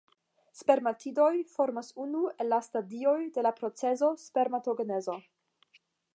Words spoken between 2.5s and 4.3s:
la stadioj de la procezo